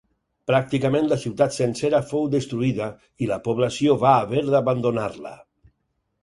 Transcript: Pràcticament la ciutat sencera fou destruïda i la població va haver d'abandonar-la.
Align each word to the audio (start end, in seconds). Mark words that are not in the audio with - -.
Pràcticament 0.51 1.09
la 1.11 1.17
ciutat 1.23 1.53
sencera 1.57 1.99
fou 2.11 2.25
destruïda 2.37 2.87
i 3.25 3.29
la 3.33 3.39
població 3.49 3.99
va 4.05 4.15
haver 4.23 4.43
d'abandonar-la. 4.49 5.37